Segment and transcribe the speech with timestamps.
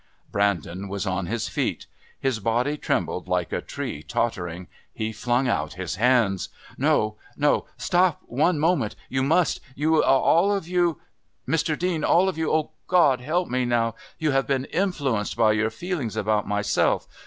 [0.31, 1.85] Brandon was on his feet.
[2.19, 4.65] His body trembled like a tree tottering.
[4.91, 6.49] He flung out his hands.
[6.75, 7.17] "No....
[7.37, 7.67] No....
[7.77, 8.95] Stop one moment.
[9.09, 9.61] You must.
[9.75, 10.99] You all of you
[11.47, 11.77] "Mr.
[11.77, 12.51] Dean all of you....
[12.51, 17.07] Oh, God, help me now!...You have been influenced by your feelings about myself.